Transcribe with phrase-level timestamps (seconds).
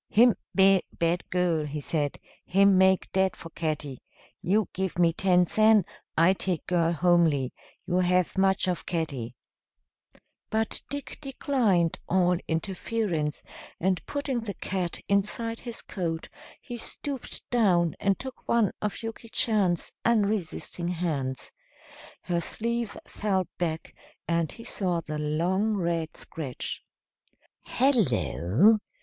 [0.09, 3.99] "Him ve'y bad girl," he said; "him make dead for catty.
[4.41, 5.85] You give me ten sen,
[6.17, 7.53] I take girl homely.
[7.85, 9.35] You have much of catty."
[10.49, 13.43] But Dick declined all interference,
[13.79, 16.29] and putting the cat inside his coat
[16.59, 21.51] he stooped down and took one of Yuki Chan's unresisting hands.
[22.23, 23.95] Her sleeve fell back,
[24.27, 26.83] and he saw the long red scratch.
[27.61, 28.79] "Hello!